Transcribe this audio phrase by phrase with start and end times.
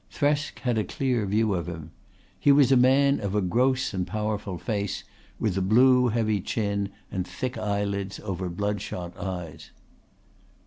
[0.11, 1.91] Thresk had a clear view of him.
[2.39, 5.03] He was a man of a gross and powerful face,
[5.39, 9.69] with a blue heavy chin and thick eyelids over bloodshot eyes.